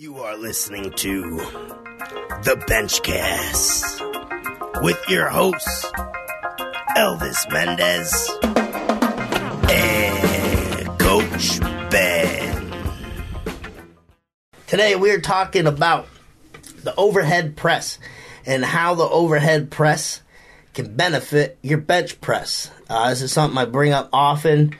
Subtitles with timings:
[0.00, 1.22] You are listening to
[2.42, 4.00] the Benchcast
[4.82, 5.84] with your hosts
[6.96, 8.30] Elvis Mendez
[9.70, 11.60] and Coach
[11.90, 12.72] Ben.
[14.66, 16.08] Today we're talking about
[16.82, 17.98] the overhead press
[18.46, 20.22] and how the overhead press
[20.72, 22.70] can benefit your bench press.
[22.88, 24.78] Uh, this is something I bring up often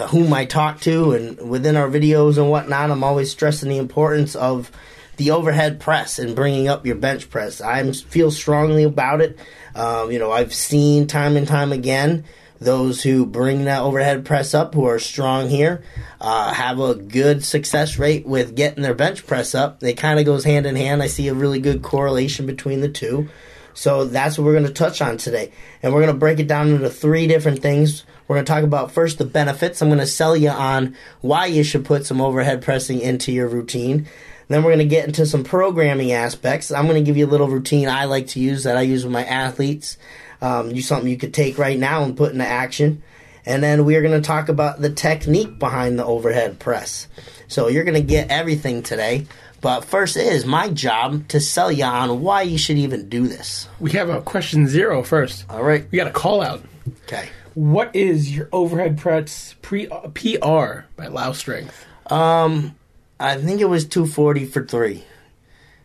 [0.00, 3.78] to whom I talk to and within our videos and whatnot, I'm always stressing the
[3.78, 4.70] importance of
[5.16, 7.60] the overhead press and bringing up your bench press.
[7.60, 9.38] I feel strongly about it.
[9.74, 12.24] Um, you know, I've seen time and time again
[12.60, 15.82] those who bring that overhead press up, who are strong here,
[16.20, 19.82] uh, have a good success rate with getting their bench press up.
[19.82, 21.02] It kind of goes hand in hand.
[21.02, 23.30] I see a really good correlation between the two.
[23.72, 25.52] So that's what we're going to touch on today.
[25.82, 28.04] And we're going to break it down into three different things.
[28.30, 29.82] We're going to talk about first the benefits.
[29.82, 33.48] I'm going to sell you on why you should put some overhead pressing into your
[33.48, 34.06] routine.
[34.46, 36.70] Then we're going to get into some programming aspects.
[36.70, 39.02] I'm going to give you a little routine I like to use that I use
[39.02, 39.98] with my athletes.
[40.40, 43.02] Um, use something you could take right now and put into action.
[43.44, 47.08] And then we're going to talk about the technique behind the overhead press.
[47.48, 49.26] So you're going to get everything today.
[49.60, 53.26] But first, it is my job to sell you on why you should even do
[53.26, 53.66] this.
[53.80, 55.46] We have a question zero first.
[55.50, 55.84] All right.
[55.90, 56.62] We got a call out.
[57.06, 57.28] Okay.
[57.54, 61.86] What is your overhead press pre PR by Lao Strength?
[62.06, 62.76] Um,
[63.18, 65.04] I think it was 240 for three.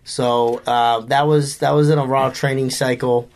[0.03, 3.29] So uh, that was that was in a raw training cycle.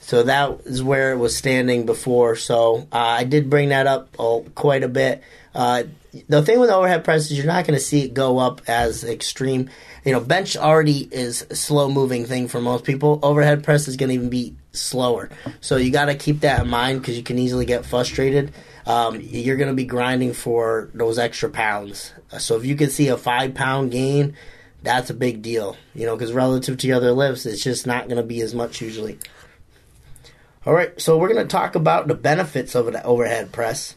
[0.00, 2.34] So that is where it was standing before.
[2.34, 5.22] So uh, I did bring that up oh, quite a bit.
[5.54, 5.84] Uh,
[6.28, 9.04] the thing with overhead press is you're not going to see it go up as
[9.04, 9.68] extreme.
[10.04, 13.20] You know, bench already is a slow moving thing for most people.
[13.22, 15.30] Overhead press is going to even be slower.
[15.60, 18.52] So you got to keep that in mind because you can easily get frustrated.
[18.86, 22.12] Um, you're going to be grinding for those extra pounds.
[22.38, 24.36] So if you can see a five pound gain,
[24.82, 25.76] that's a big deal.
[25.94, 28.80] You know, because relative to other lifts, it's just not going to be as much
[28.80, 29.18] usually.
[30.66, 33.94] All right, so we're going to talk about the benefits of an overhead press.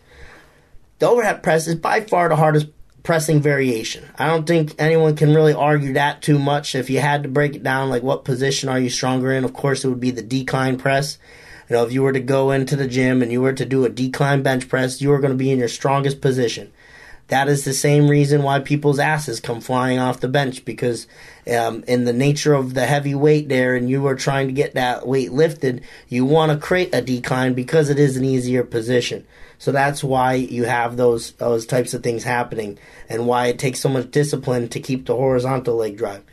[0.99, 2.67] The overhead press is by far the hardest
[3.03, 4.07] pressing variation.
[4.17, 6.75] I don't think anyone can really argue that too much.
[6.75, 9.43] If you had to break it down, like what position are you stronger in?
[9.43, 11.17] Of course, it would be the decline press.
[11.69, 13.85] You know, if you were to go into the gym and you were to do
[13.85, 16.71] a decline bench press, you are going to be in your strongest position.
[17.29, 21.07] That is the same reason why people's asses come flying off the bench because,
[21.47, 24.73] um, in the nature of the heavy weight there, and you are trying to get
[24.73, 29.25] that weight lifted, you want to create a decline because it is an easier position.
[29.61, 33.79] So that's why you have those those types of things happening, and why it takes
[33.79, 36.23] so much discipline to keep the horizontal leg drive.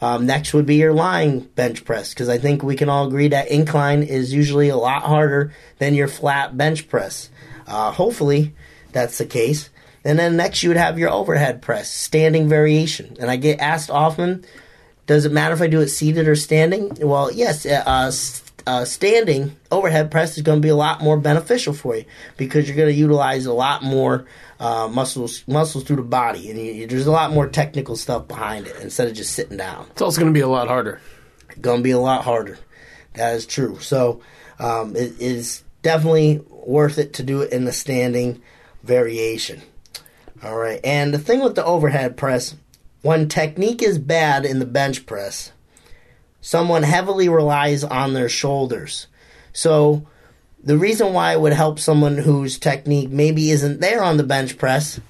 [0.00, 3.26] Um, next would be your lying bench press because I think we can all agree
[3.26, 7.28] that incline is usually a lot harder than your flat bench press.
[7.66, 8.54] Uh, hopefully,
[8.92, 9.68] that's the case.
[10.04, 13.16] And then next you would have your overhead press, standing variation.
[13.18, 14.44] And I get asked often,
[15.06, 16.96] does it matter if I do it seated or standing?
[17.00, 18.12] Well, yes, uh,
[18.66, 22.04] uh, standing overhead press is going to be a lot more beneficial for you
[22.36, 24.26] because you're going to utilize a lot more
[24.58, 28.66] uh, muscles muscles through the body, and you, there's a lot more technical stuff behind
[28.66, 29.86] it instead of just sitting down.
[29.90, 31.00] It's also going to be a lot harder.
[31.60, 32.58] Going to be a lot harder.
[33.14, 33.78] That is true.
[33.80, 34.20] So
[34.58, 38.42] um, it is definitely worth it to do it in the standing
[38.82, 39.62] variation.
[40.42, 40.80] All right.
[40.84, 42.56] And the thing with the overhead press,
[43.02, 45.52] when technique is bad in the bench press,
[46.40, 49.06] someone heavily relies on their shoulders.
[49.52, 50.06] So
[50.62, 54.58] the reason why it would help someone whose technique maybe isn't there on the bench
[54.58, 55.00] press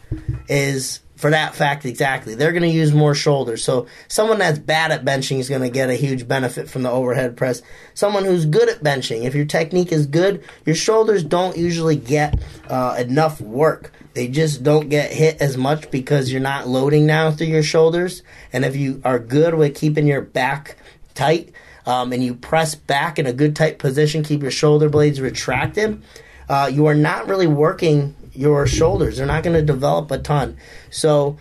[0.48, 2.34] is for that fact exactly.
[2.34, 3.64] They're going to use more shoulders.
[3.64, 6.90] So someone that's bad at benching is going to get a huge benefit from the
[6.90, 7.62] overhead press.
[7.94, 12.38] Someone who's good at benching, if your technique is good, your shoulders don't usually get
[12.68, 13.92] uh, enough work.
[14.12, 18.22] They just don't get hit as much because you're not loading now through your shoulders.
[18.52, 20.76] And if you are good with keeping your back
[21.16, 21.52] tight
[21.86, 26.02] um, and you press back in a good tight position, keep your shoulder blades retracted,
[26.48, 29.16] uh, you are not really working your shoulders.
[29.16, 30.56] They're not going to develop a ton.
[30.90, 31.38] So,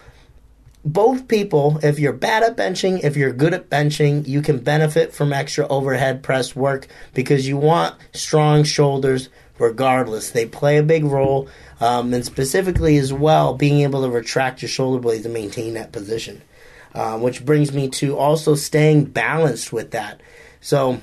[0.84, 5.14] both people, if you're bad at benching, if you're good at benching, you can benefit
[5.14, 10.30] from extra overhead press work because you want strong shoulders regardless.
[10.30, 11.50] They play a big role,
[11.80, 15.92] um, and specifically as well, being able to retract your shoulder blades and maintain that
[15.92, 16.44] position.
[16.96, 20.22] Um, which brings me to also staying balanced with that.
[20.62, 21.02] So,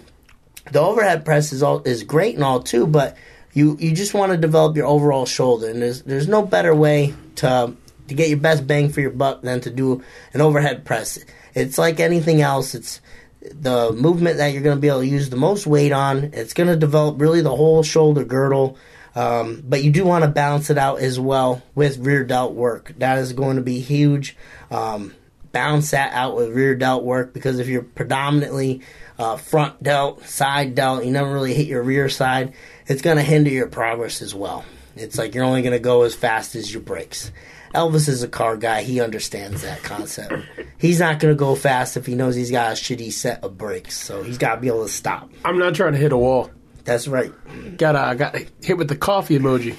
[0.70, 3.16] the overhead press is all is great and all too, but
[3.52, 7.14] you you just want to develop your overall shoulder, and there's there's no better way
[7.36, 7.76] to
[8.08, 10.02] to get your best bang for your buck than to do
[10.32, 11.18] an overhead press.
[11.54, 12.74] It's like anything else.
[12.74, 13.00] It's
[13.40, 16.30] the movement that you're going to be able to use the most weight on.
[16.32, 18.78] It's going to develop really the whole shoulder girdle.
[19.14, 22.94] Um, but you do want to balance it out as well with rear delt work.
[22.98, 24.36] That is going to be huge.
[24.70, 25.14] Um,
[25.52, 28.80] balance that out with rear delt work because if you're predominantly
[29.18, 32.54] uh, front delt, side delt, you never really hit your rear side,
[32.86, 34.64] it's going to hinder your progress as well.
[34.96, 37.30] It's like you're only going to go as fast as your brakes.
[37.74, 38.82] Elvis is a car guy.
[38.82, 40.34] He understands that concept.
[40.78, 43.56] he's not going to go fast if he knows he's got a shitty set of
[43.56, 43.96] brakes.
[43.98, 45.30] So he's got to be able to stop.
[45.44, 46.50] I'm not trying to hit a wall.
[46.84, 47.32] That's right.
[47.78, 49.76] Got uh, got hit with the coffee emoji.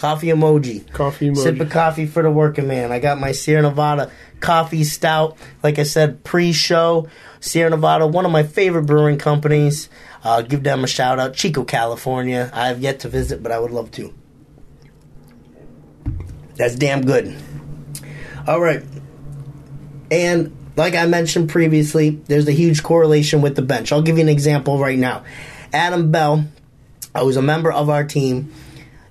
[0.00, 0.90] Coffee emoji.
[0.94, 1.42] Coffee emoji.
[1.42, 2.90] Sip of coffee for the working man.
[2.90, 4.10] I got my Sierra Nevada
[4.40, 5.36] coffee stout.
[5.62, 7.06] Like I said, pre-show
[7.40, 9.90] Sierra Nevada, one of my favorite brewing companies.
[10.24, 11.34] Uh, give them a shout out.
[11.34, 12.50] Chico, California.
[12.54, 14.14] I have yet to visit, but I would love to.
[16.54, 17.36] That's damn good.
[18.46, 18.82] All right.
[20.10, 23.92] And like I mentioned previously, there's a huge correlation with the bench.
[23.92, 25.24] I'll give you an example right now.
[25.74, 26.46] Adam Bell,
[27.18, 28.50] who's a member of our team,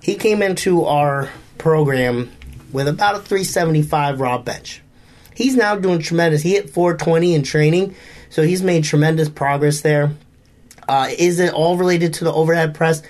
[0.02, 2.30] he came into our program
[2.72, 4.82] with about a 375 raw bench.
[5.34, 6.42] He's now doing tremendous.
[6.42, 7.94] He hit 420 in training,
[8.28, 10.12] so he's made tremendous progress there.
[10.88, 13.02] Uh, is it all related to the overhead press?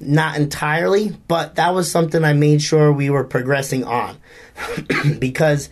[0.00, 4.16] Not entirely, but that was something I made sure we were progressing on
[5.18, 5.68] because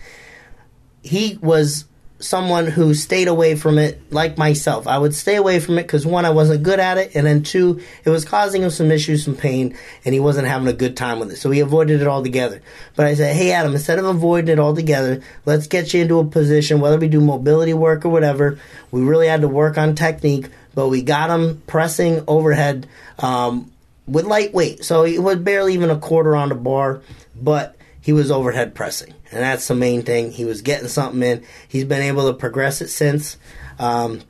[1.03, 1.87] he was
[2.20, 4.87] someone who stayed away from it like myself.
[4.87, 7.43] I would stay away from it because one, I wasn't good at it, and then
[7.43, 10.97] two, it was causing him some issues, some pain, and he wasn't having a good
[10.97, 11.37] time with it.
[11.37, 12.61] So he avoided it altogether.
[12.97, 16.25] But I said, hey, Adam, instead of avoiding it altogether, let's get you into a
[16.25, 18.59] position, whether we do mobility work or whatever.
[18.91, 22.87] We really had to work on technique, but we got him pressing overhead.
[23.19, 23.70] Um,
[24.09, 24.85] with lightweight.
[24.85, 27.03] So he was barely even a quarter on the bar,
[27.41, 27.76] but
[28.08, 29.12] he was overhead pressing.
[29.31, 30.32] And that's the main thing.
[30.32, 31.44] He was getting something in.
[31.69, 33.37] He's been able to progress it since.
[33.78, 34.22] Um,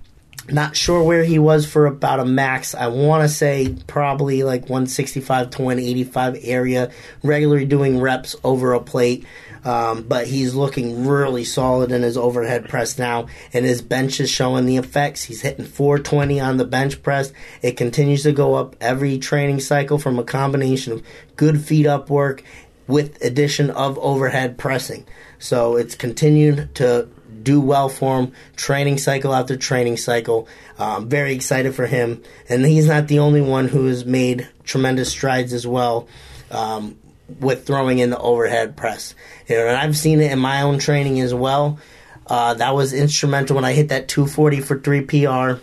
[0.51, 2.75] not sure where he was for about a max.
[2.75, 6.91] I want to say probably like 165 to 185 area,
[7.23, 9.25] regularly doing reps over a plate.
[9.65, 14.31] Um, but he's looking really solid in his overhead press now, and his bench is
[14.31, 15.23] showing the effects.
[15.23, 17.33] He's hitting 420 on the bench press.
[17.63, 21.03] It continues to go up every training cycle from a combination of
[21.37, 22.43] good feet up work
[22.89, 25.07] with addition of overhead pressing.
[25.39, 27.09] So it's continued to
[27.43, 30.49] do well for him, training cycle after training cycle.
[30.79, 35.11] I'm very excited for him, and he's not the only one who has made tremendous
[35.11, 36.09] strides as well.
[36.51, 36.99] Um,
[37.41, 39.15] with throwing in the overhead press.
[39.49, 41.79] You know, and I've seen it in my own training as well.
[42.27, 45.61] Uh, that was instrumental when I hit that 240 for 3 PR.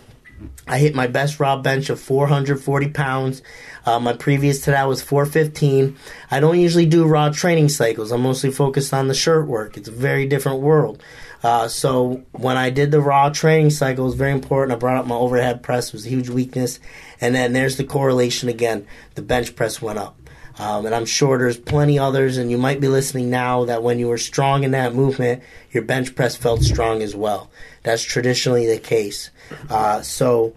[0.68, 3.42] I hit my best raw bench of 440 pounds.
[3.86, 5.96] Uh, my previous to that was 415.
[6.30, 8.10] I don't usually do raw training cycles.
[8.10, 9.76] I'm mostly focused on the shirt work.
[9.76, 11.02] It's a very different world.
[11.42, 14.76] Uh, so when I did the raw training cycle, it was very important.
[14.76, 16.80] I brought up my overhead press, was a huge weakness.
[17.20, 18.86] And then there's the correlation again.
[19.14, 20.18] The bench press went up.
[20.58, 23.98] Um, and I'm sure there's plenty others, and you might be listening now that when
[23.98, 27.50] you were strong in that movement, your bench press felt strong as well.
[27.82, 29.30] That's traditionally the case.
[29.68, 30.56] Uh, so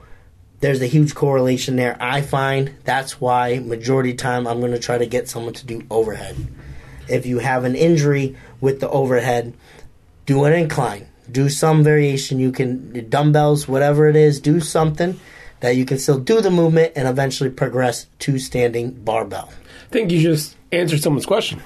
[0.59, 1.97] there's a huge correlation there.
[1.99, 5.83] I find that's why majority time I'm going to try to get someone to do
[5.89, 6.35] overhead.
[7.07, 9.53] If you have an injury with the overhead,
[10.25, 11.07] do an incline.
[11.31, 12.39] Do some variation.
[12.39, 14.39] You can dumbbells, whatever it is.
[14.39, 15.19] Do something
[15.59, 19.51] that you can still do the movement and eventually progress to standing barbell.
[19.87, 21.61] I think you just answered someone's question.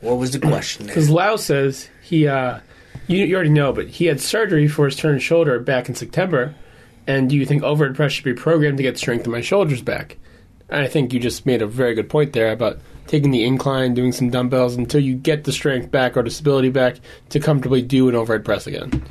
[0.00, 0.86] What was the question?
[0.86, 2.60] Because Lau says he, uh,
[3.06, 6.54] you, you already know, but he had surgery for his turned shoulder back in September.
[7.10, 9.82] And do you think overhead press should be programmed to get strength in my shoulders
[9.82, 10.16] back?
[10.68, 13.94] And I think you just made a very good point there about taking the incline,
[13.94, 17.00] doing some dumbbells until you get the strength back or the stability back
[17.30, 19.04] to comfortably do an overhead press again.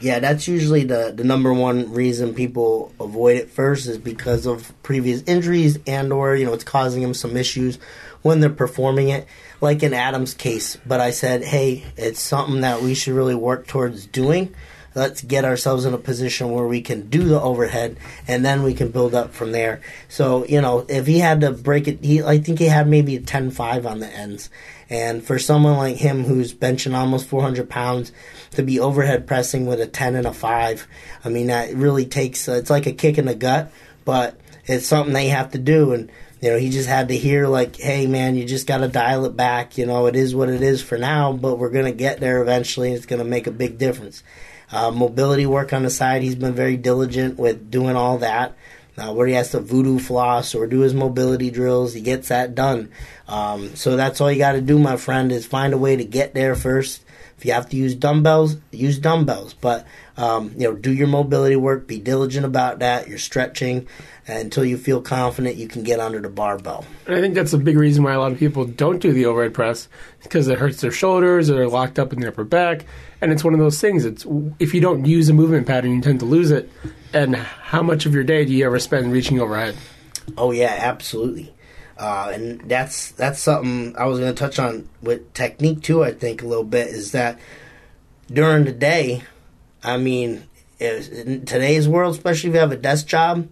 [0.00, 4.70] Yeah, that's usually the, the number one reason people avoid it first is because of
[4.82, 7.78] previous injuries and or, you know, it's causing them some issues
[8.20, 9.26] when they're performing it,
[9.62, 10.76] like in Adam's case.
[10.84, 14.54] But I said, hey, it's something that we should really work towards doing.
[14.96, 18.74] Let's get ourselves in a position where we can do the overhead and then we
[18.74, 19.82] can build up from there.
[20.08, 23.14] So, you know, if he had to break it, he I think he had maybe
[23.14, 24.50] a 10-5 on the ends.
[24.88, 28.12] And for someone like him who's benching almost 400 pounds
[28.52, 30.88] to be overhead pressing with a 10 and a 5,
[31.24, 33.72] I mean, that really takes, uh, it's like a kick in the gut,
[34.04, 35.92] but it's something they have to do.
[35.92, 36.10] And,
[36.40, 39.24] you know, he just had to hear, like, hey, man, you just got to dial
[39.24, 39.76] it back.
[39.76, 42.40] You know, it is what it is for now, but we're going to get there
[42.40, 42.92] eventually.
[42.92, 44.22] It's going to make a big difference.
[44.70, 48.56] Uh, mobility work on the side, he's been very diligent with doing all that.
[48.96, 52.54] Now, where he has to voodoo floss or do his mobility drills, he gets that
[52.54, 52.90] done.
[53.28, 56.04] Um, so that's all you got to do, my friend, is find a way to
[56.04, 57.02] get there first.
[57.38, 59.54] If you have to use dumbbells, use dumbbells.
[59.54, 61.86] But um, you know, do your mobility work.
[61.86, 63.08] Be diligent about that.
[63.08, 63.86] You're stretching
[64.26, 66.84] until you feel confident you can get under the barbell.
[67.06, 69.26] And I think that's a big reason why a lot of people don't do the
[69.26, 69.88] overhead press
[70.22, 72.86] because it hurts their shoulders or they're locked up in their upper back.
[73.20, 74.04] And it's one of those things.
[74.04, 74.26] It's
[74.58, 76.70] if you don't use a movement pattern, you tend to lose it.
[77.12, 79.76] And how much of your day do you ever spend reaching overhead?
[80.36, 81.54] Oh yeah, absolutely.
[81.98, 86.04] Uh, and that's that's something I was going to touch on with technique too.
[86.04, 87.38] I think a little bit is that
[88.30, 89.22] during the day,
[89.82, 90.46] I mean,
[90.78, 93.48] in today's world, especially if you have a desk job,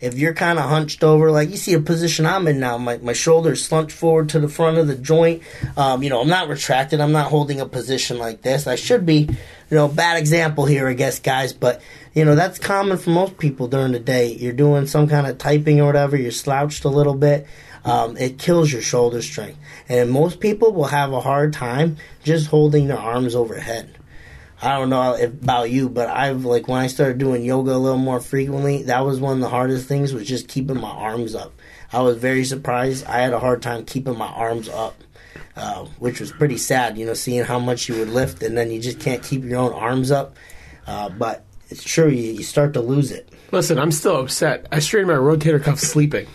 [0.00, 2.98] if you're kind of hunched over, like you see a position I'm in now, my,
[2.98, 5.42] my shoulders slumped forward to the front of the joint.
[5.76, 7.00] Um, you know, I'm not retracted.
[7.00, 8.68] I'm not holding a position like this.
[8.68, 11.52] I should be, you know, bad example here, I guess, guys.
[11.52, 11.82] But,
[12.14, 14.32] you know, that's common for most people during the day.
[14.32, 17.48] You're doing some kind of typing or whatever, you're slouched a little bit
[17.84, 19.58] um, it kills your shoulder strength.
[19.88, 23.96] And most people will have a hard time just holding their arms overhead.
[24.60, 27.98] I don't know about you, but I've like when I started doing yoga a little
[27.98, 31.52] more frequently, that was one of the hardest things was just keeping my arms up.
[31.92, 33.06] I was very surprised.
[33.06, 34.96] I had a hard time keeping my arms up,
[35.54, 36.98] uh, which was pretty sad.
[36.98, 39.60] You know, seeing how much you would lift and then you just can't keep your
[39.60, 40.36] own arms up.
[40.88, 43.28] Uh, but it's true, you, you start to lose it.
[43.52, 44.66] Listen, I'm still upset.
[44.72, 46.26] I strained my rotator cuff sleeping.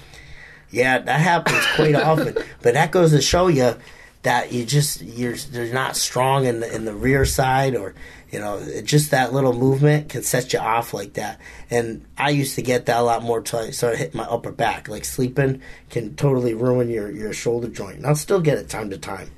[0.73, 2.35] Yeah, that happens quite often.
[2.63, 3.75] But that goes to show you
[4.23, 7.93] that you just you're they're not strong in the in the rear side or
[8.31, 11.39] you know just that little movement can set you off like that.
[11.69, 14.51] And I used to get that a lot more until I started hitting my upper
[14.51, 14.89] back.
[14.89, 15.61] Like sleeping
[15.91, 17.97] can totally ruin your your shoulder joint.
[17.97, 19.29] And I'll still get it time to time.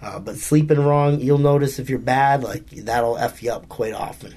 [0.00, 3.94] Uh, but sleeping wrong, you'll notice if you're bad, like that'll f you up quite
[3.94, 4.36] often.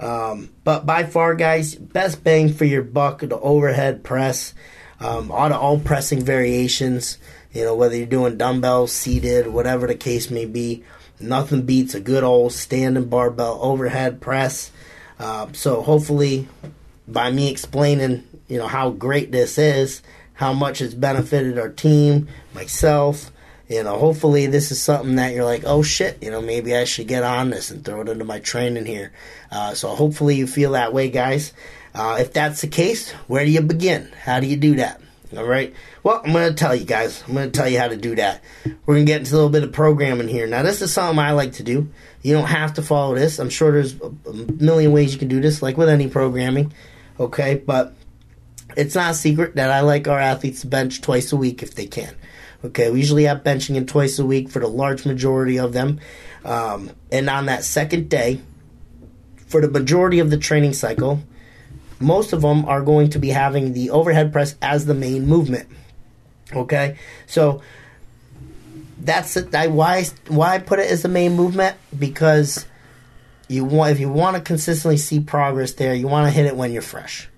[0.00, 4.54] Um, but by far, guys, best bang for your buck, the overhead press
[5.00, 7.18] um, all the all pressing variations.
[7.52, 10.84] You know, whether you're doing dumbbells, seated, whatever the case may be,
[11.18, 14.70] nothing beats a good old standing barbell overhead press.
[15.18, 16.48] Uh, so hopefully,
[17.08, 20.02] by me explaining, you know, how great this is,
[20.34, 23.32] how much it's benefited our team, myself,
[23.68, 26.84] you know, hopefully this is something that you're like, oh shit, you know, maybe I
[26.84, 29.12] should get on this and throw it into my training here.
[29.50, 31.52] Uh, so hopefully you feel that way, guys.
[31.96, 34.12] Uh, if that's the case, where do you begin?
[34.22, 35.00] How do you do that?
[35.34, 35.74] All right.
[36.02, 37.24] Well, I'm going to tell you guys.
[37.26, 38.44] I'm going to tell you how to do that.
[38.84, 40.46] We're going to get into a little bit of programming here.
[40.46, 41.88] Now, this is something I like to do.
[42.22, 43.38] You don't have to follow this.
[43.38, 46.72] I'm sure there's a million ways you can do this, like with any programming.
[47.18, 47.54] Okay.
[47.54, 47.94] But
[48.76, 51.74] it's not a secret that I like our athletes to bench twice a week if
[51.74, 52.14] they can.
[52.62, 52.90] Okay.
[52.90, 55.98] We usually have benching in twice a week for the large majority of them.
[56.44, 58.42] Um, and on that second day,
[59.48, 61.20] for the majority of the training cycle,
[62.00, 65.68] most of them are going to be having the overhead press as the main movement.
[66.52, 67.62] Okay, so
[68.98, 69.54] that's it.
[69.54, 72.66] I, why why I put it as the main movement because
[73.48, 76.56] you want if you want to consistently see progress there, you want to hit it
[76.56, 77.28] when you're fresh.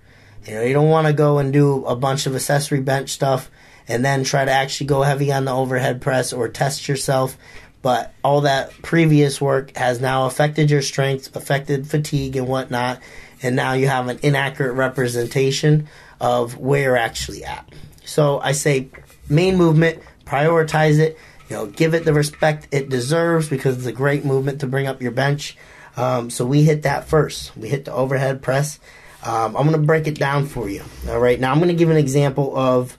[0.46, 3.50] You know, you don't want to go and do a bunch of accessory bench stuff
[3.86, 7.36] and then try to actually go heavy on the overhead press or test yourself.
[7.80, 13.00] But all that previous work has now affected your strength, affected fatigue and whatnot,
[13.42, 15.88] and now you have an inaccurate representation
[16.20, 17.68] of where you're actually at.
[18.04, 18.88] So I say
[19.28, 21.18] main movement, prioritize it,
[21.48, 24.86] you know, give it the respect it deserves because it's a great movement to bring
[24.86, 25.56] up your bench.
[25.96, 27.56] Um, so we hit that first.
[27.56, 28.78] We hit the overhead press.
[29.24, 30.84] Um, I'm going to break it down for you.
[31.08, 31.40] All right.
[31.40, 32.96] Now I'm going to give an example of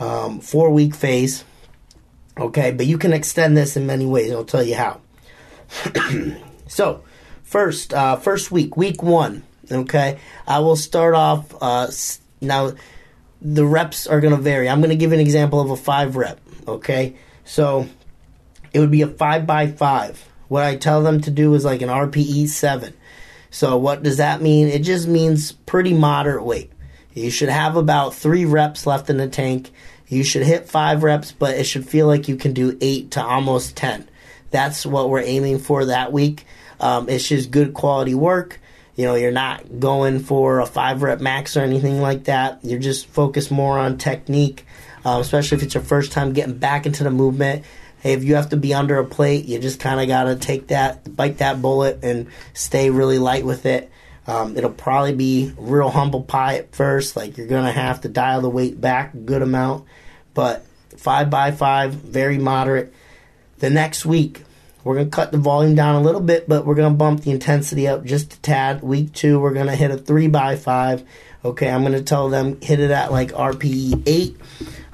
[0.00, 1.44] um, four week phase.
[2.38, 4.30] Okay, but you can extend this in many ways.
[4.32, 5.00] I'll tell you how.
[6.68, 7.02] so,
[7.42, 9.42] first, uh, first week, week one.
[9.70, 11.88] Okay, I will start off uh,
[12.40, 12.72] now.
[13.40, 14.68] The reps are going to vary.
[14.68, 16.40] I'm going to give an example of a five rep.
[16.66, 17.86] Okay, so
[18.72, 20.28] it would be a five by five.
[20.48, 22.94] What I tell them to do is like an RPE seven.
[23.50, 24.68] So what does that mean?
[24.68, 26.72] It just means pretty moderate weight.
[27.14, 29.70] You should have about three reps left in the tank.
[30.06, 33.22] You should hit five reps, but it should feel like you can do eight to
[33.22, 34.08] almost ten.
[34.50, 36.46] That's what we're aiming for that week.
[36.80, 38.60] Um, it's just good quality work.
[38.98, 42.58] You know, you're not going for a five rep max or anything like that.
[42.64, 44.66] You're just focused more on technique,
[45.04, 47.64] um, especially if it's your first time getting back into the movement.
[48.00, 50.34] Hey, if you have to be under a plate, you just kind of got to
[50.34, 53.88] take that, bite that bullet, and stay really light with it.
[54.26, 57.14] Um, it'll probably be real humble pie at first.
[57.14, 59.84] Like you're gonna have to dial the weight back a good amount,
[60.34, 62.92] but five by five, very moderate.
[63.58, 64.42] The next week,
[64.88, 67.20] we're going to cut the volume down a little bit, but we're going to bump
[67.20, 68.82] the intensity up just a tad.
[68.82, 71.06] Week two, we're going to hit a three by five.
[71.44, 74.38] Okay, I'm going to tell them hit it at like RPE eight.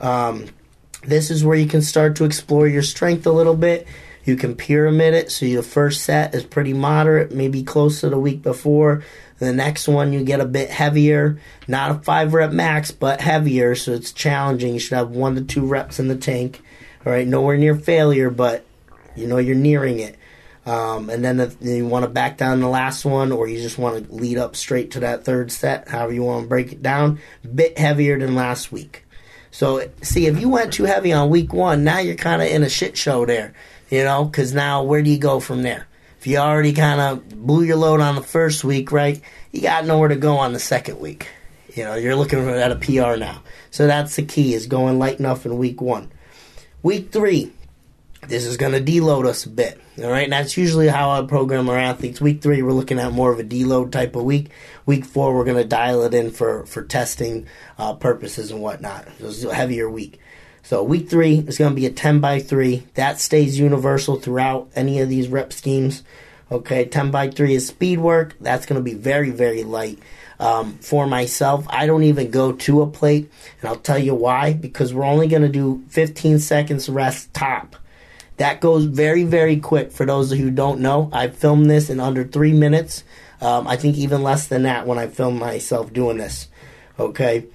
[0.00, 0.46] Um,
[1.04, 3.86] this is where you can start to explore your strength a little bit.
[4.24, 8.18] You can pyramid it, so your first set is pretty moderate, maybe close to the
[8.18, 9.04] week before.
[9.38, 13.76] The next one you get a bit heavier, not a five rep max, but heavier,
[13.76, 14.74] so it's challenging.
[14.74, 16.62] You should have one to two reps in the tank.
[17.06, 18.66] All right, nowhere near failure, but
[19.16, 20.16] you know you're nearing it.
[20.66, 24.06] Um, and then you want to back down the last one, or you just want
[24.06, 27.20] to lead up straight to that third set, however you want to break it down,
[27.54, 29.04] bit heavier than last week.
[29.50, 32.62] So, see, if you went too heavy on week one, now you're kind of in
[32.62, 33.54] a shit show there,
[33.90, 35.86] you know, because now where do you go from there?
[36.18, 39.20] If you already kind of blew your load on the first week, right,
[39.52, 41.28] you got nowhere to go on the second week.
[41.74, 43.42] You know, you're looking at a PR now.
[43.70, 46.10] So that's the key is going light enough in week one.
[46.82, 47.52] Week three,
[48.28, 49.80] this is going to deload us a bit.
[50.02, 52.20] All right, and that's usually how I program our athletes.
[52.20, 54.50] Week three, we're looking at more of a deload type of week.
[54.86, 57.46] Week four, we're going to dial it in for for testing
[57.78, 59.06] uh, purposes and whatnot.
[59.18, 60.18] So It's a heavier week.
[60.62, 62.86] So week three is going to be a ten by three.
[62.94, 66.02] That stays universal throughout any of these rep schemes.
[66.50, 68.34] Okay, ten by three is speed work.
[68.40, 69.98] That's going to be very very light.
[70.40, 74.52] Um, for myself, I don't even go to a plate, and I'll tell you why.
[74.52, 77.76] Because we're only going to do 15 seconds rest top.
[78.36, 81.08] That goes very, very quick for those who don't know.
[81.12, 83.04] I filmed this in under three minutes.
[83.40, 86.48] Um, I think even less than that when I filmed myself doing this.
[86.98, 87.46] Okay.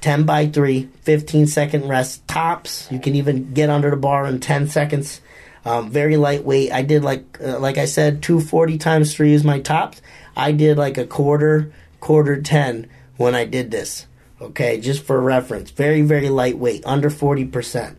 [0.00, 2.88] 10 by 3, 15 second rest tops.
[2.90, 5.20] You can even get under the bar in 10 seconds.
[5.64, 6.72] Um, very lightweight.
[6.72, 10.00] I did like, uh, like I said, 240 times 3 is my tops.
[10.36, 14.06] I did like a quarter, quarter 10 when I did this.
[14.40, 15.70] Okay, just for reference.
[15.70, 17.96] Very, very lightweight, under 40%.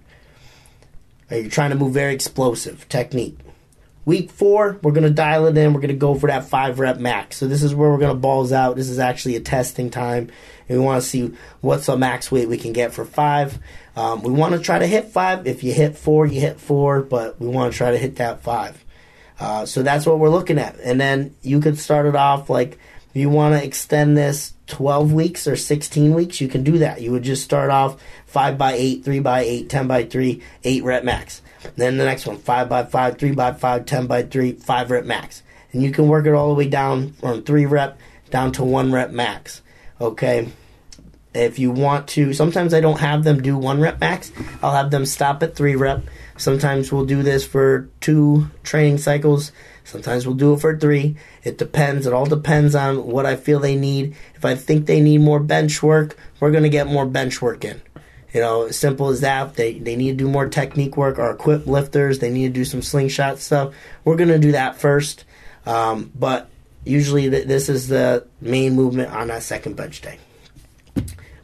[1.31, 3.37] You're trying to move very explosive technique.
[4.03, 5.73] Week four, we're going to dial it in.
[5.73, 7.37] We're going to go for that five rep max.
[7.37, 8.75] So this is where we're going to balls out.
[8.75, 10.31] This is actually a testing time,
[10.67, 13.59] and we want to see what's the max weight we can get for five.
[13.95, 15.45] Um, we want to try to hit five.
[15.45, 18.41] If you hit four, you hit four, but we want to try to hit that
[18.41, 18.83] five.
[19.39, 20.79] Uh, so that's what we're looking at.
[20.79, 22.79] And then you could start it off like
[23.11, 27.01] if you want to extend this 12 weeks or 16 weeks, you can do that.
[27.01, 30.83] You would just start off 5 by 8, 3 by 8, 10 by 3, 8
[30.85, 31.41] rep max.
[31.75, 35.03] Then the next one, 5 by 5, 3 by 5, 10 by 3, 5 rep
[35.03, 35.43] max.
[35.73, 37.99] And you can work it all the way down from 3 rep
[38.29, 39.61] down to 1 rep max.
[39.99, 40.47] Okay?
[41.33, 44.31] If you want to, sometimes I don't have them do 1 rep max.
[44.63, 46.03] I'll have them stop at 3 rep.
[46.37, 49.51] Sometimes we'll do this for two training cycles.
[49.83, 51.15] Sometimes we'll do it for three.
[51.43, 52.05] It depends.
[52.05, 54.15] It all depends on what I feel they need.
[54.35, 57.65] If I think they need more bench work, we're going to get more bench work
[57.65, 57.81] in.
[58.33, 59.55] You know, simple as that.
[59.55, 61.19] They they need to do more technique work.
[61.19, 63.73] or equip lifters, they need to do some slingshot stuff.
[64.05, 65.25] We're going to do that first.
[65.65, 66.49] Um, but
[66.85, 70.19] usually, th- this is the main movement on that second bench day.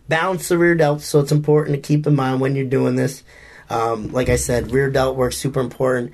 [0.08, 3.23] Balance the rear delt, so it's important to keep in mind when you're doing this.
[3.69, 6.13] Um, like I said, rear delt work super important.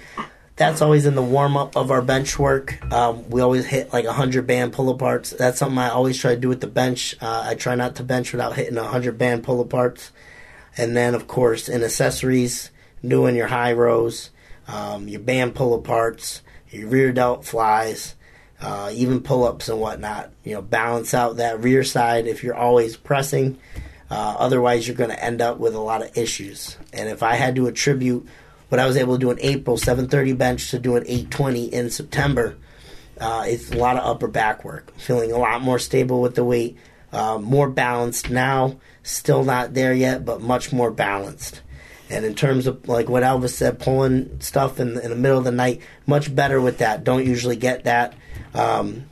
[0.55, 2.77] That's always in the warm up of our bench work.
[2.93, 5.35] Um, we always hit like 100 band pull aparts.
[5.35, 7.15] That's something I always try to do with the bench.
[7.19, 10.11] Uh, I try not to bench without hitting 100 band pull aparts.
[10.77, 12.69] And then, of course, in accessories,
[13.05, 14.29] doing your high rows,
[14.67, 18.13] um, your band pull aparts, your rear delt flies,
[18.61, 20.31] uh, even pull ups and whatnot.
[20.43, 23.57] You know, balance out that rear side if you're always pressing.
[24.11, 26.77] Uh, otherwise, you're going to end up with a lot of issues.
[26.93, 28.27] And if I had to attribute
[28.73, 31.91] what I was able to do an April, 730 bench, to do an 820 in
[31.91, 32.57] September,
[33.21, 34.91] uh, it's a lot of upper back work.
[34.97, 36.75] Feeling a lot more stable with the weight,
[37.12, 38.79] uh, more balanced now.
[39.03, 41.62] Still not there yet, but much more balanced.
[42.09, 45.43] And in terms of like what Elvis said, pulling stuff in, in the middle of
[45.43, 47.03] the night, much better with that.
[47.03, 48.15] Don't usually get that.
[48.55, 49.05] Um,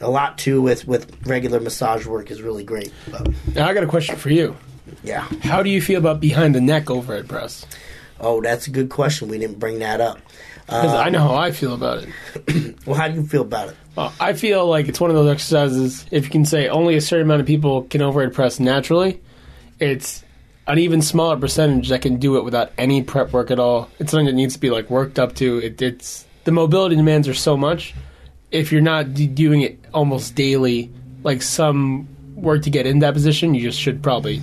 [0.00, 2.92] a lot too with with regular massage work is really great.
[3.10, 4.56] But, Now I got a question for you.
[5.02, 5.22] yeah.
[5.42, 7.66] How do you feel about behind the neck overhead press?
[8.20, 9.28] Oh, that's a good question.
[9.28, 10.18] We didn't bring that up.
[10.66, 12.76] Because Uh, I know um, how I feel about it.
[12.86, 13.76] well, how do you feel about it?
[13.96, 16.06] Well, I feel like it's one of those exercises.
[16.10, 19.20] If you can say only a certain amount of people can overhead press naturally,
[19.80, 20.22] it's
[20.68, 23.88] an even smaller percentage that can do it without any prep work at all.
[23.98, 25.58] It's something that needs to be like worked up to.
[25.58, 27.94] It, it's the mobility demands are so much.
[28.52, 30.92] If you're not d- doing it almost daily,
[31.24, 32.06] like some
[32.36, 34.40] work to get in that position, you just should probably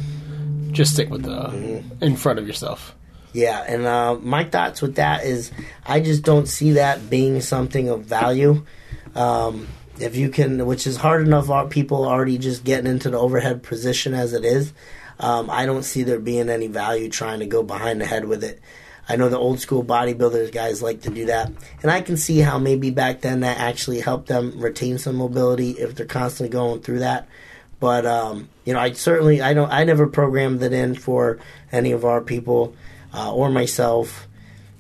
[0.72, 2.96] just stick with the in front of yourself.
[3.38, 5.52] Yeah, and uh, my thoughts with that is
[5.86, 8.66] I just don't see that being something of value.
[9.14, 9.68] Um,
[10.00, 14.16] if you can, which is hard enough, people already just getting into the overhead position
[14.16, 14.74] as it is.
[15.20, 18.44] Um, I don't see there being any value trying to go behind the head with
[18.44, 18.60] it.
[19.08, 21.52] I know the old school bodybuilders guys like to do that,
[21.84, 25.74] and I can see how maybe back then that actually helped them retain some mobility
[25.74, 27.28] if they're constantly going through that.
[27.80, 31.38] But um, you know, I certainly I don't I never programmed it in for
[31.72, 32.74] any of our people
[33.14, 34.28] uh, or myself,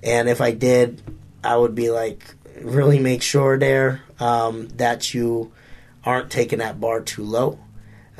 [0.03, 1.01] and if I did,
[1.43, 2.23] I would be like
[2.61, 5.51] really make sure there um, that you
[6.03, 7.59] aren't taking that bar too low,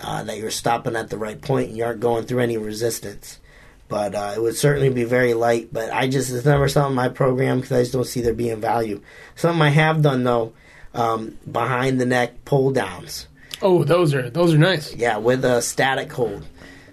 [0.02, 3.40] uh, that you're stopping at the right point, and you aren't going through any resistance.
[3.88, 5.70] But uh, it would certainly be very light.
[5.72, 8.60] But I just it's never something I program because I just don't see there being
[8.60, 9.02] value.
[9.36, 10.54] Something I have done though,
[10.94, 13.28] um, behind the neck pull downs.
[13.62, 14.94] Oh, those are those are nice.
[14.94, 16.46] Yeah, with a static hold.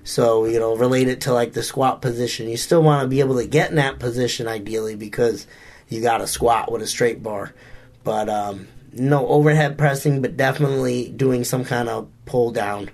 [0.05, 2.49] So, you know, relate it to like the squat position.
[2.49, 5.47] You still want to be able to get in that position ideally because
[5.89, 7.55] you got to squat with a straight bar.
[8.05, 12.91] But um, no overhead pressing, but definitely doing some kind of pull down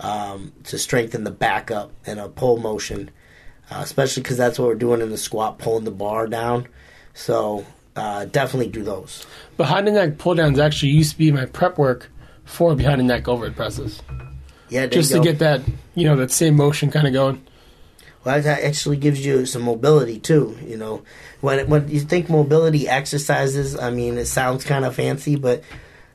[0.00, 3.10] um, to strengthen the back up and a pull motion,
[3.70, 6.66] uh, especially because that's what we're doing in the squat, pulling the bar down.
[7.12, 7.66] So
[7.96, 9.26] uh, definitely do those.
[9.58, 12.10] Behind the neck pull downs actually used to be my prep work
[12.44, 14.02] for behind the neck overhead presses.
[14.68, 15.30] Yeah, Just you to go.
[15.30, 15.60] get that,
[15.94, 17.42] you know, that same motion kind of going.
[18.24, 20.56] Well, that actually gives you some mobility too.
[20.66, 21.02] You know,
[21.40, 25.62] when when you think mobility exercises, I mean, it sounds kind of fancy, but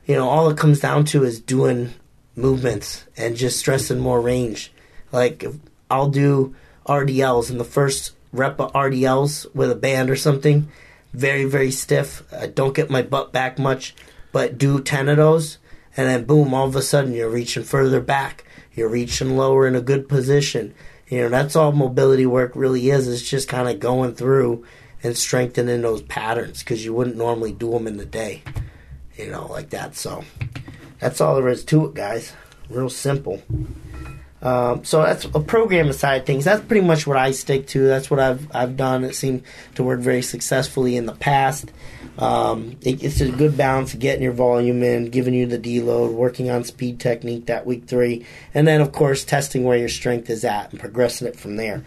[0.04, 1.94] you know, all it comes down to is doing
[2.36, 4.72] movements and just stressing more range.
[5.10, 5.54] Like if
[5.90, 6.54] I'll do
[6.86, 10.68] RDLs in the first rep of RDLs with a band or something,
[11.14, 12.22] very very stiff.
[12.30, 13.94] I don't get my butt back much,
[14.32, 15.56] but do ten of those,
[15.96, 18.44] and then boom, all of a sudden you're reaching further back.
[18.74, 20.74] You're reaching lower in a good position.
[21.08, 23.06] You know, that's all mobility work really is.
[23.06, 24.64] It's just kind of going through
[25.02, 28.42] and strengthening those patterns because you wouldn't normally do them in the day.
[29.16, 29.94] You know, like that.
[29.94, 30.24] So
[31.00, 32.32] that's all there is to it, guys.
[32.70, 33.42] Real simple.
[34.40, 36.44] Um, so that's a program side things.
[36.44, 37.86] That's pretty much what I stick to.
[37.86, 39.04] That's what I've I've done.
[39.04, 39.42] It seemed
[39.74, 41.70] to work very successfully in the past.
[42.18, 46.12] Um, it, it's a good balance of getting your volume in, giving you the deload,
[46.12, 50.28] working on speed technique that week three, and then of course testing where your strength
[50.28, 51.84] is at and progressing it from there.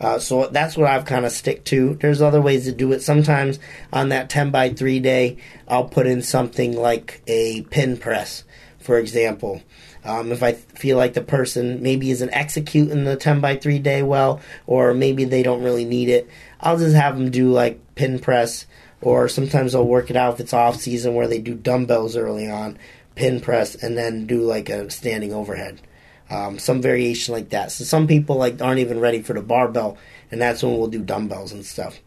[0.00, 1.94] Uh, so that's what I've kind of stick to.
[1.94, 3.02] There's other ways to do it.
[3.02, 3.58] Sometimes
[3.92, 8.44] on that 10 by 3 day, I'll put in something like a pin press,
[8.78, 9.62] for example.
[10.04, 14.02] Um, if I feel like the person maybe isn't executing the 10 by 3 day
[14.02, 16.28] well, or maybe they don't really need it,
[16.60, 18.66] I'll just have them do like pin press,
[19.00, 22.50] or sometimes I'll work it out if it's off season where they do dumbbells early
[22.50, 22.78] on,
[23.14, 25.80] pin press, and then do like a standing overhead.
[26.28, 27.70] Um, some variation like that.
[27.70, 29.96] So some people like aren't even ready for the barbell,
[30.30, 32.00] and that's when we'll do dumbbells and stuff.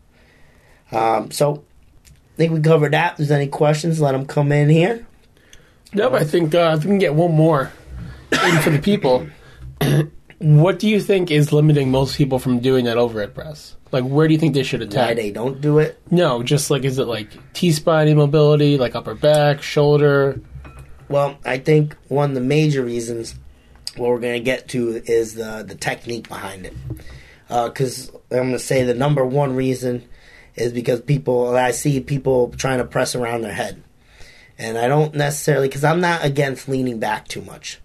[0.92, 1.64] Um, so
[2.08, 3.14] I think we covered that.
[3.14, 5.06] If there's any questions, let them come in here.
[5.94, 7.72] No, Yep, I think uh, if we can get one more
[8.32, 9.28] in for the people,
[10.40, 13.76] what do you think is limiting most people from doing that overhead press?
[13.92, 15.10] Like, where do you think they should attack?
[15.10, 16.00] Why they don't do it?
[16.12, 20.42] No, just like, is it like T spine immobility, like upper back, shoulder?
[21.08, 23.36] Well, I think one of the major reasons
[23.98, 26.74] what we're going to get to is the the technique behind it.
[27.48, 30.08] Because I'm going to say the number one reason
[30.56, 33.82] is because people I see people trying to press around their head,
[34.60, 37.82] and I don't necessarily because I'm not against leaning back too much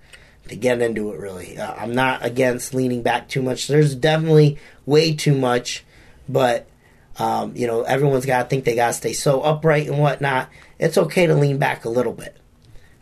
[0.48, 1.18] to get into it.
[1.18, 3.68] Really, uh, I'm not against leaning back too much.
[3.68, 5.82] There's definitely way too much,
[6.28, 6.68] but
[7.18, 10.48] um, you know everyone's got to think they got to stay so upright and whatnot.
[10.78, 12.36] It's okay to lean back a little bit.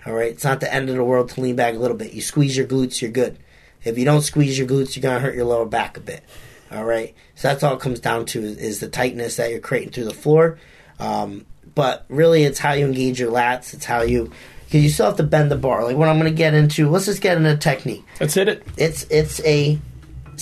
[0.05, 2.13] All right, it's not the end of the world to lean back a little bit.
[2.13, 3.39] You squeeze your glutes, you're good.
[3.85, 6.25] If you don't squeeze your glutes, you're gonna hurt your lower back a bit.
[6.71, 9.61] All right, so that's all it comes down to is, is the tightness that you're
[9.61, 10.59] creating through the floor.
[10.99, 13.75] Um, but really, it's how you engage your lats.
[13.75, 14.33] It's how you
[14.65, 15.85] because you still have to bend the bar.
[15.85, 16.89] Like what I'm gonna get into.
[16.89, 18.05] Let's just get into technique.
[18.21, 18.67] Let's hit it.
[18.77, 19.79] It's it's a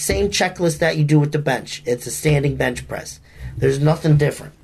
[0.00, 1.82] same checklist that you do with the bench.
[1.86, 3.20] It's a standing bench press.
[3.56, 4.54] There's nothing different.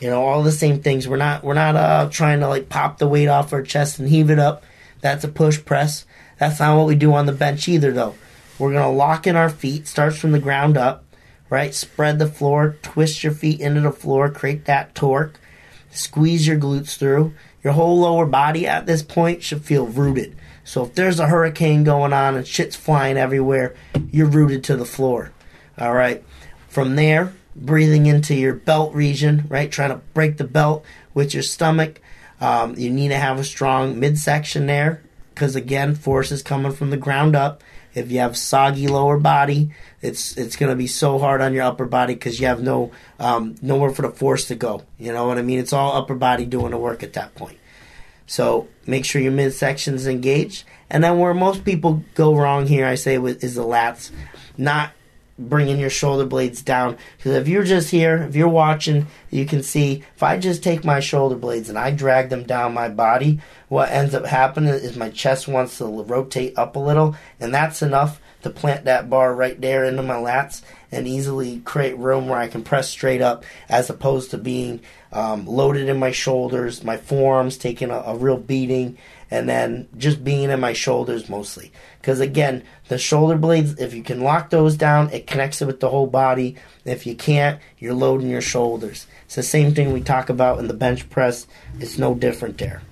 [0.00, 1.08] You know, all the same things.
[1.08, 4.08] We're not we're not uh, trying to like pop the weight off our chest and
[4.08, 4.64] heave it up.
[5.00, 6.04] That's a push press.
[6.38, 8.14] That's not what we do on the bench either, though.
[8.58, 9.86] We're gonna lock in our feet.
[9.86, 11.04] Starts from the ground up,
[11.48, 11.74] right?
[11.74, 12.76] Spread the floor.
[12.82, 14.30] Twist your feet into the floor.
[14.30, 15.38] Create that torque.
[15.90, 17.34] Squeeze your glutes through.
[17.64, 20.36] Your whole lower body at this point should feel rooted.
[20.66, 23.76] So if there's a hurricane going on and shit's flying everywhere,
[24.10, 25.30] you're rooted to the floor.
[25.78, 26.24] All right.
[26.66, 29.70] From there, breathing into your belt region, right?
[29.70, 32.00] Trying to break the belt with your stomach.
[32.40, 36.90] Um, you need to have a strong midsection there because again, force is coming from
[36.90, 37.62] the ground up.
[37.94, 39.70] If you have soggy lower body,
[40.02, 42.90] it's it's going to be so hard on your upper body because you have no
[43.20, 44.82] um, nowhere for the force to go.
[44.98, 45.60] You know what I mean?
[45.60, 47.56] It's all upper body doing the work at that point.
[48.26, 50.64] So make sure your midsection's engaged.
[50.90, 54.10] And then where most people go wrong here, I say, is the lats.
[54.56, 54.92] Not
[55.38, 56.96] bringing your shoulder blades down.
[57.16, 60.84] Because if you're just here, if you're watching, you can see if I just take
[60.84, 64.96] my shoulder blades and I drag them down my body, what ends up happening is
[64.96, 69.34] my chest wants to rotate up a little, and that's enough to plant that bar
[69.34, 73.44] right there into my lats and easily create room where I can press straight up
[73.68, 74.80] as opposed to being
[75.12, 78.98] um, loaded in my shoulders, my forearms taking a, a real beating,
[79.30, 81.72] and then just being in my shoulders mostly.
[82.00, 85.80] Because again, the shoulder blades, if you can lock those down, it connects it with
[85.80, 86.54] the whole body.
[86.84, 89.08] If you can't, you're loading your shoulders.
[89.24, 91.48] It's the same thing we talk about in the bench press.
[91.80, 92.82] It's no different there.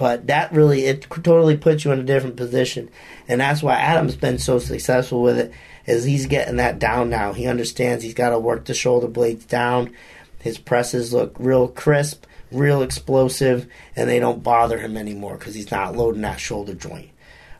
[0.00, 2.88] But that really, it totally puts you in a different position.
[3.28, 5.52] And that's why Adam's been so successful with it,
[5.84, 7.34] is he's getting that down now.
[7.34, 9.94] He understands he's got to work the shoulder blades down.
[10.38, 15.70] His presses look real crisp, real explosive, and they don't bother him anymore because he's
[15.70, 17.10] not loading that shoulder joint.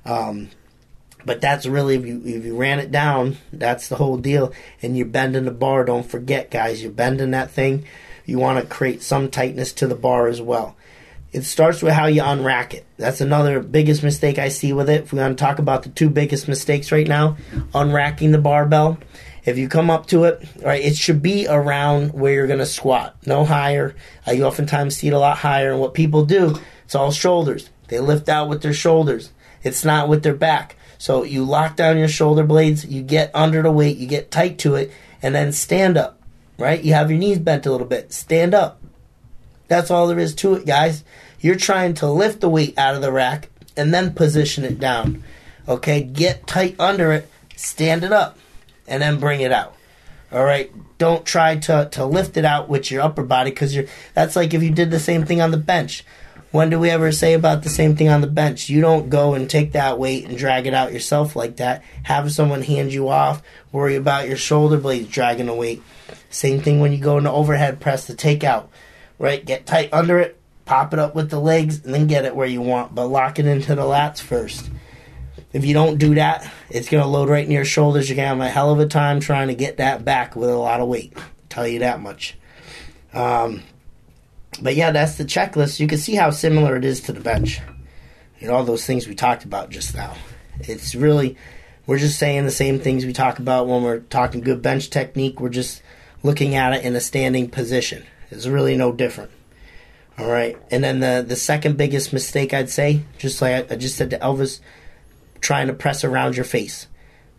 [0.07, 0.48] Um,
[1.22, 4.55] but that's really if you if you ran it down, that's the whole deal.
[4.81, 5.85] And you're bending the bar.
[5.85, 7.85] Don't forget, guys, you're bending that thing.
[8.24, 10.74] You want to create some tightness to the bar as well.
[11.33, 12.87] It starts with how you unrack it.
[12.97, 15.03] That's another biggest mistake I see with it.
[15.03, 17.37] If we want to talk about the two biggest mistakes right now,
[17.73, 18.99] unracking the barbell.
[19.45, 22.66] If you come up to it, right, it should be around where you're going to
[22.66, 23.95] squat, no higher.
[24.27, 25.71] Uh, you oftentimes see it a lot higher.
[25.71, 27.71] And what people do, it's all shoulders.
[27.88, 29.33] They lift out with their shoulders.
[29.62, 30.77] It's not with their back.
[30.99, 34.59] So you lock down your shoulder blades, you get under the weight, you get tight
[34.59, 36.21] to it, and then stand up,
[36.59, 36.83] right?
[36.83, 38.12] You have your knees bent a little bit.
[38.12, 38.80] Stand up.
[39.71, 41.05] That's all there is to it, guys.
[41.39, 45.23] You're trying to lift the weight out of the rack and then position it down.
[45.69, 48.37] Okay, get tight under it, stand it up,
[48.89, 49.77] and then bring it out.
[50.33, 53.85] All right, don't try to, to lift it out with your upper body because you're.
[54.13, 56.05] That's like if you did the same thing on the bench.
[56.51, 58.69] When do we ever say about the same thing on the bench?
[58.69, 61.85] You don't go and take that weight and drag it out yourself like that.
[62.03, 63.41] Have someone hand you off.
[63.71, 65.81] Worry about your shoulder blades dragging the weight.
[66.29, 68.69] Same thing when you go into overhead press to take out.
[69.21, 69.45] Right?
[69.45, 72.49] Get tight under it, pop it up with the legs, and then get it where
[72.49, 72.95] you want.
[72.95, 74.69] But lock it into the lats first.
[75.53, 78.09] If you don't do that, it's going to load right in your shoulders.
[78.09, 80.49] You're going to have a hell of a time trying to get that back with
[80.49, 81.13] a lot of weight.
[81.17, 82.37] I'll tell you that much.
[83.13, 83.63] Um,
[84.61, 85.81] but yeah, that's the checklist.
[85.81, 87.61] You can see how similar it is to the bench.
[88.41, 90.15] Know, all those things we talked about just now.
[90.61, 91.37] It's really,
[91.87, 95.41] we're just saying the same things we talk about when we're talking good bench technique.
[95.41, 95.83] We're just
[96.23, 98.07] looking at it in a standing position.
[98.31, 99.31] It's really no different.
[100.19, 100.57] All right.
[100.71, 104.11] And then the, the second biggest mistake I'd say, just like I, I just said
[104.11, 104.61] to Elvis,
[105.40, 106.87] trying to press around your face.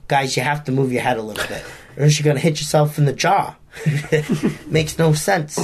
[0.08, 1.64] Guys, you have to move your head a little bit,
[1.98, 3.56] or else you're going to hit yourself in the jaw.
[4.68, 5.58] Makes no sense.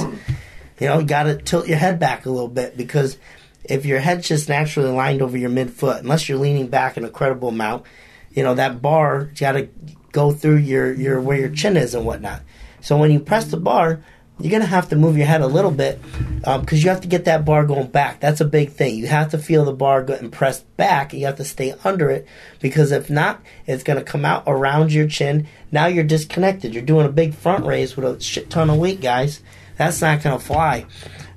[0.80, 3.18] You know, you got to tilt your head back a little bit because
[3.64, 7.48] if your head's just naturally lined over your midfoot, unless you're leaning back an incredible
[7.48, 7.84] amount,
[8.30, 9.68] you know that bar you got to
[10.12, 12.42] go through your your where your chin is and whatnot.
[12.80, 14.02] So when you press the bar,
[14.40, 16.00] you're gonna have to move your head a little bit
[16.38, 18.20] because um, you have to get that bar going back.
[18.20, 18.96] That's a big thing.
[18.96, 21.12] You have to feel the bar getting pressed back.
[21.12, 22.26] You have to stay under it
[22.60, 25.48] because if not, it's gonna come out around your chin.
[25.72, 26.72] Now you're disconnected.
[26.72, 29.42] You're doing a big front raise with a shit ton of weight, guys.
[29.76, 30.86] That's not gonna fly.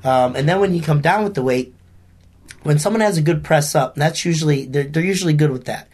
[0.04, 1.74] Um, and then when you come down with the weight,
[2.64, 5.88] when someone has a good press up, that's usually they're, they're usually good with that.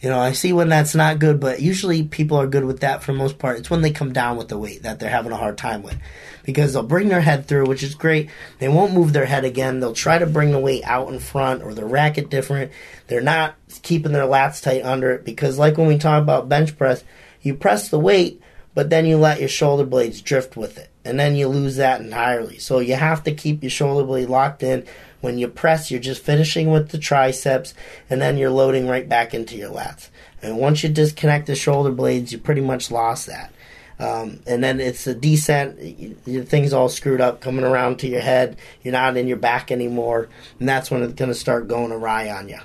[0.00, 3.02] You know, I see when that's not good, but usually people are good with that
[3.02, 3.58] for the most part.
[3.58, 5.98] It's when they come down with the weight that they're having a hard time with.
[6.42, 8.30] Because they'll bring their head through, which is great.
[8.60, 9.78] They won't move their head again.
[9.78, 12.72] They'll try to bring the weight out in front or the racket different.
[13.08, 16.78] They're not keeping their lats tight under it because, like when we talk about bench
[16.78, 17.04] press,
[17.42, 18.40] you press the weight,
[18.74, 20.88] but then you let your shoulder blades drift with it.
[21.04, 22.58] And then you lose that entirely.
[22.58, 24.86] So you have to keep your shoulder blade locked in
[25.20, 27.74] when you press, you're just finishing with the triceps,
[28.08, 30.08] and then you're loading right back into your lats.
[30.42, 33.52] And once you disconnect the shoulder blades, you pretty much lost that.
[33.98, 35.78] Um, and then it's a descent.
[36.26, 38.56] Your thing's all screwed up, coming around to your head.
[38.82, 42.30] You're not in your back anymore, and that's when it's going to start going awry
[42.30, 42.60] on you.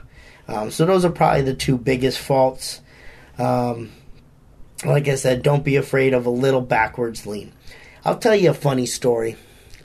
[0.47, 2.81] Um, so those are probably the two biggest faults.
[3.37, 3.91] Um,
[4.85, 7.51] like I said, don't be afraid of a little backwards lean.
[8.05, 9.35] I'll tell you a funny story.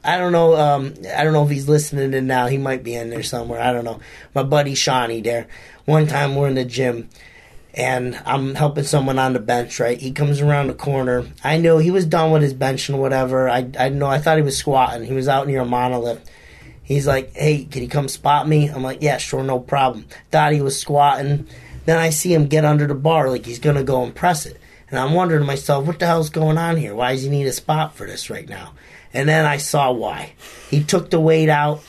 [0.02, 0.56] I don't know.
[0.56, 2.46] Um, I don't know if he's listening in now.
[2.46, 3.60] He might be in there somewhere.
[3.60, 4.00] I don't know.
[4.34, 5.46] My buddy Shawnee there.
[5.84, 7.10] One time we're in the gym,
[7.74, 9.78] and I'm helping someone on the bench.
[9.78, 11.26] Right, he comes around the corner.
[11.44, 13.48] I know he was done with his bench and whatever.
[13.48, 14.06] I I know.
[14.06, 15.04] I thought he was squatting.
[15.04, 16.22] He was out near a Monolift.
[16.82, 20.54] He's like, "Hey, can you come spot me?" I'm like, "Yeah, sure, no problem." Thought
[20.54, 21.46] he was squatting.
[21.84, 24.58] Then I see him get under the bar like he's gonna go and press it,
[24.90, 26.94] and I'm wondering to myself, "What the hell's going on here?
[26.94, 28.72] Why does he need a spot for this right now?"
[29.12, 30.34] And then I saw why.
[30.70, 31.82] He took the weight out.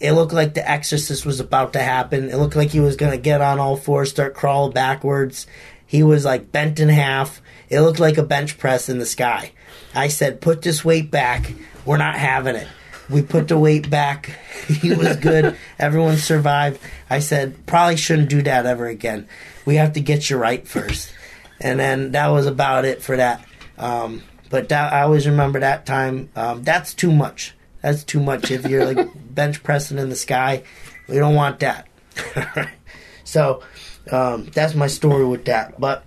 [0.00, 2.30] It looked like the exorcist was about to happen.
[2.30, 5.46] It looked like he was going to get on all fours, start crawling backwards.
[5.86, 7.40] He was like bent in half.
[7.68, 9.52] It looked like a bench press in the sky.
[9.94, 11.52] I said, "Put this weight back.
[11.84, 12.68] We're not having it."
[13.08, 14.26] We put the weight back.
[14.68, 15.56] he was good.
[15.78, 16.80] Everyone survived.
[17.08, 19.28] I said, probably shouldn't do that ever again.
[19.64, 21.12] We have to get you right first.
[21.60, 23.46] And then that was about it for that.
[23.78, 26.28] Um, but that, I always remember that time.
[26.36, 27.54] Um, that's too much.
[27.82, 28.50] That's too much.
[28.50, 30.62] If you're like bench pressing in the sky,
[31.08, 31.88] we don't want that.
[33.24, 33.62] so
[34.10, 35.80] um, that's my story with that.
[35.80, 36.04] But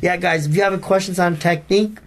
[0.00, 1.98] yeah, guys, if you have any questions on technique,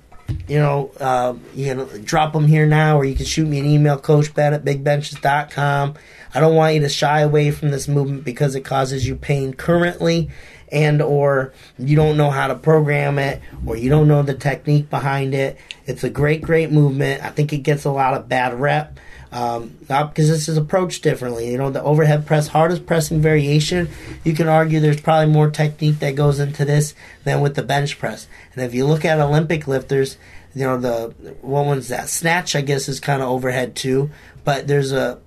[0.48, 3.66] you know, uh, you can drop them here now, or you can shoot me an
[3.66, 5.96] email, coachben at bigbenches.com.
[6.34, 9.54] I don't want you to shy away from this movement because it causes you pain
[9.54, 10.30] currently
[10.72, 14.90] and or you don't know how to program it or you don't know the technique
[14.90, 15.58] behind it.
[15.86, 17.24] It's a great, great movement.
[17.24, 19.00] I think it gets a lot of bad rep.
[19.32, 21.52] Um, because this is approached differently.
[21.52, 23.90] You know, the overhead press, hardest pressing variation,
[24.24, 28.00] you can argue there's probably more technique that goes into this than with the bench
[28.00, 28.28] press.
[28.56, 30.18] And if you look at Olympic lifters,
[30.56, 32.10] you know, the what one's that?
[32.10, 34.10] Snatch, I guess, is kind of overhead too,
[34.44, 35.20] but there's a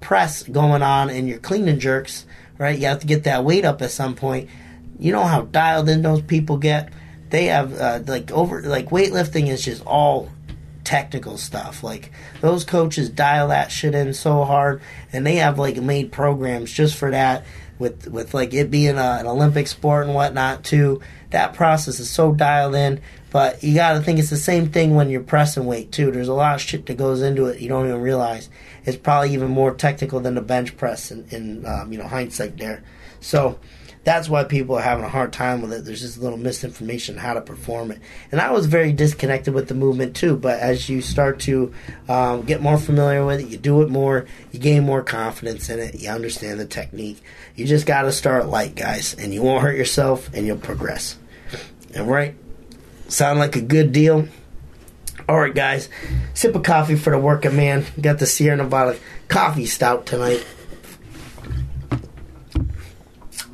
[0.00, 2.26] press going on in your clean and jerks,
[2.58, 2.78] right?
[2.78, 4.48] You have to get that weight up at some point.
[4.98, 6.92] You know how dialed in those people get?
[7.30, 10.30] They have, uh, like, over, like, weightlifting is just all
[10.88, 11.84] technical stuff.
[11.84, 14.80] Like those coaches dial that shit in so hard,
[15.12, 17.44] and they have like made programs just for that.
[17.78, 21.00] With with like it being a, an Olympic sport and whatnot too.
[21.30, 23.00] That process is so dialed in.
[23.30, 26.10] But you got to think it's the same thing when you're pressing weight too.
[26.10, 28.48] There's a lot of shit that goes into it you don't even realize.
[28.86, 32.56] It's probably even more technical than the bench press in, in um, you know hindsight
[32.56, 32.82] there.
[33.20, 33.58] So
[34.08, 35.84] that's why people are having a hard time with it.
[35.84, 38.00] There's just a little misinformation how to perform it.
[38.32, 40.34] And I was very disconnected with the movement too.
[40.34, 41.74] But as you start to
[42.08, 45.78] um, get more familiar with it, you do it more, you gain more confidence in
[45.78, 47.22] it, you understand the technique.
[47.54, 51.18] You just got to start light, guys, and you won't hurt yourself and you'll progress.
[51.94, 52.34] All right?
[53.08, 54.26] Sound like a good deal?
[55.28, 55.90] All right, guys.
[56.32, 57.84] Sip of coffee for the working man.
[58.00, 58.96] Got the Sierra Nevada
[59.28, 60.46] coffee stout tonight.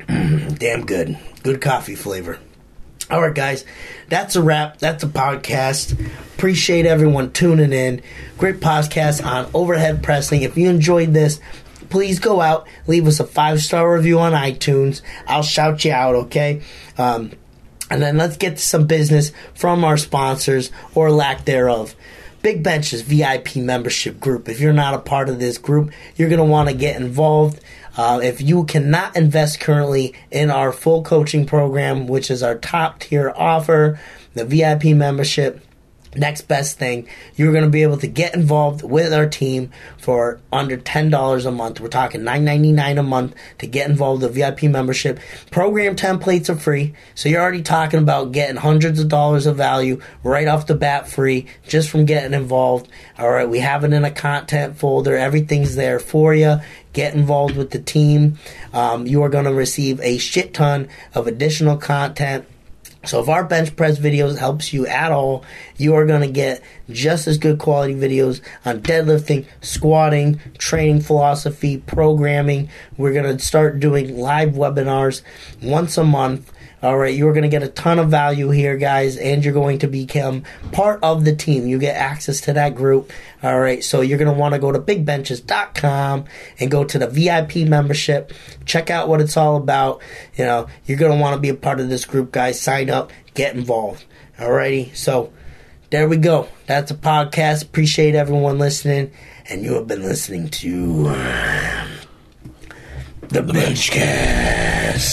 [0.57, 1.17] Damn good.
[1.43, 2.39] Good coffee flavor.
[3.09, 3.65] All right, guys.
[4.09, 4.79] That's a wrap.
[4.79, 5.93] That's a podcast.
[6.35, 8.01] Appreciate everyone tuning in.
[8.37, 10.41] Great podcast on overhead pressing.
[10.41, 11.39] If you enjoyed this,
[11.89, 15.01] please go out, leave us a five star review on iTunes.
[15.27, 16.61] I'll shout you out, okay?
[16.97, 17.31] Um,
[17.89, 21.95] and then let's get to some business from our sponsors or lack thereof.
[22.41, 24.49] Big Benches VIP membership group.
[24.49, 27.59] If you're not a part of this group, you're going to want to get involved.
[27.97, 32.99] Uh, if you cannot invest currently in our full coaching program, which is our top
[32.99, 33.99] tier offer,
[34.33, 35.64] the VIP membership,
[36.15, 40.39] next best thing you're going to be able to get involved with our team for
[40.51, 41.79] under $10 a month.
[41.79, 45.19] We're talking $9.99 a month to get involved with the vip membership.
[45.51, 50.01] Program templates are free so you're already talking about getting hundreds of dollars of value
[50.23, 52.89] right off the bat free just from getting involved.
[53.17, 55.15] All right we have it in a content folder.
[55.15, 56.59] Everything's there for you
[56.95, 58.39] get involved with the team.
[58.73, 62.47] Um, you are going to receive a shit ton of additional content
[63.05, 65.43] so if our bench press videos helps you at all,
[65.77, 71.77] you are going to get just as good quality videos on deadlifting, squatting, training philosophy,
[71.77, 72.69] programming.
[72.97, 75.21] We're going to start doing live webinars
[75.61, 76.51] once a month
[76.85, 79.79] all right, you're going to get a ton of value here, guys, and you're going
[79.79, 81.65] to become part of the team.
[81.65, 83.11] You get access to that group.
[83.41, 86.25] All right, so you're going to want to go to bigbenches.com
[86.59, 88.33] and go to the VIP membership.
[88.65, 89.99] Check out what it's all about.
[90.35, 92.61] You know, you're going to want to be a part of this group, guys.
[92.61, 94.05] Sign up, get involved.
[94.39, 95.33] All righty, so
[95.89, 96.47] there we go.
[96.67, 97.63] That's a podcast.
[97.63, 99.11] Appreciate everyone listening,
[99.49, 101.89] and you have been listening to um,
[103.29, 105.05] the Benchcast.